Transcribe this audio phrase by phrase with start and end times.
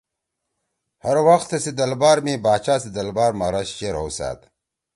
[1.03, 4.39] ہروخ تیِسی دلبار می باچا سی دلبار ما رش چیر ہؤسأد۔